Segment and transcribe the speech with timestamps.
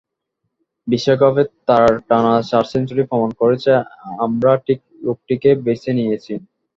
[0.87, 3.71] বিশ্বকাপে তাঁর টানা চার সেঞ্চুরি প্রমাণ করেছে
[4.25, 6.33] আমরা ঠিক লোকটিকেই বেছে নিয়েছি।